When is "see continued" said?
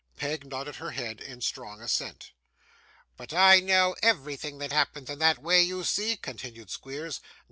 5.83-6.71